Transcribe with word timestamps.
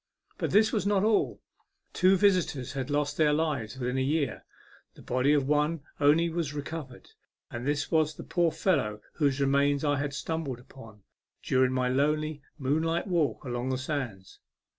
But 0.39 0.49
this 0.49 0.71
was 0.71 0.87
not 0.87 1.03
all; 1.03 1.43
two 1.93 2.17
visitors 2.17 2.73
had 2.73 2.89
lost 2.89 3.17
their 3.17 3.33
lives 3.33 3.77
within 3.77 3.99
a 3.99 4.01
year. 4.01 4.43
The 4.95 5.03
body 5.03 5.31
of 5.31 5.47
one 5.47 5.81
only 5.99 6.27
was 6.27 6.55
recovered, 6.55 7.11
and 7.51 7.67
this 7.67 7.91
was 7.91 8.15
the 8.15 8.23
poor 8.23 8.51
fellow 8.51 9.01
whose 9.13 9.39
remains 9.39 9.85
I 9.85 9.97
had 9.99 10.15
stumbled 10.15 10.59
upon 10.59 11.03
during 11.43 11.73
my 11.73 11.87
lonely 11.87 12.41
moonlight 12.57 13.05
walk 13.05 13.43
along 13.45 13.69
the 13.69 13.77
sands. 13.77 14.39